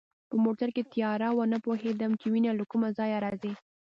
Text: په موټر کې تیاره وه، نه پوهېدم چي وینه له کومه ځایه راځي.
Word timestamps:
په 0.29 0.35
موټر 0.45 0.69
کې 0.75 0.83
تیاره 0.93 1.29
وه، 1.35 1.45
نه 1.53 1.57
پوهېدم 1.65 2.11
چي 2.21 2.27
وینه 2.29 2.51
له 2.59 2.63
کومه 2.71 2.89
ځایه 2.97 3.17
راځي. 3.25 3.53